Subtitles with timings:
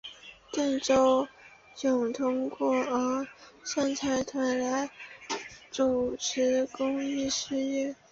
[0.51, 1.27] 郑周
[1.83, 3.27] 永通过峨
[3.63, 4.89] 山财团来
[5.69, 5.83] 支
[6.17, 7.95] 持公益事业。